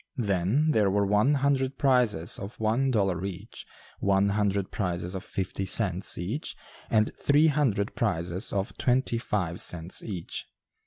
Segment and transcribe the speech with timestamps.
[0.17, 3.67] Then there were one hundred prizes of one dollar each,
[3.99, 6.55] one hundred prizes of fifty cents each,
[6.89, 10.47] and three hundred prizes of twenty five cents each.